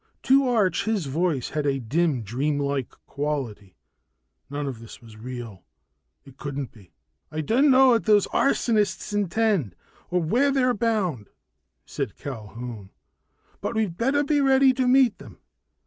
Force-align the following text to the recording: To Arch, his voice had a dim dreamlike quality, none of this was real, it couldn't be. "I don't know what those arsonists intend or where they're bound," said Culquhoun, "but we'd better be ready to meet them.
To 0.23 0.47
Arch, 0.47 0.85
his 0.85 1.05
voice 1.05 1.49
had 1.49 1.67
a 1.67 1.77
dim 1.79 2.23
dreamlike 2.23 2.89
quality, 3.05 3.75
none 4.49 4.65
of 4.65 4.79
this 4.79 4.99
was 4.99 5.15
real, 5.15 5.63
it 6.25 6.37
couldn't 6.39 6.71
be. 6.71 6.91
"I 7.31 7.41
don't 7.41 7.69
know 7.69 7.89
what 7.89 8.05
those 8.05 8.25
arsonists 8.29 9.13
intend 9.13 9.75
or 10.09 10.19
where 10.19 10.49
they're 10.51 10.73
bound," 10.73 11.29
said 11.85 12.17
Culquhoun, 12.17 12.89
"but 13.61 13.75
we'd 13.75 13.95
better 13.95 14.23
be 14.23 14.41
ready 14.41 14.73
to 14.73 14.87
meet 14.87 15.19
them. 15.19 15.37